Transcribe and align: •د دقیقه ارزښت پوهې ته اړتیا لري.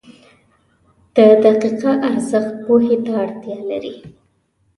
•د 1.15 1.17
دقیقه 1.43 1.91
ارزښت 2.07 2.53
پوهې 2.65 2.95
ته 3.05 3.11
اړتیا 3.23 3.57
لري. 3.71 3.95